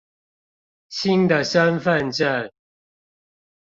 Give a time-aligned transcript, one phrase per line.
[0.89, 2.49] 新的身份証